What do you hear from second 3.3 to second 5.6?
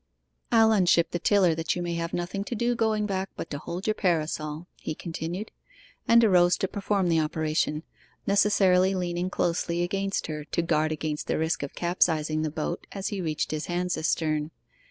but to hold your parasol,' he continued,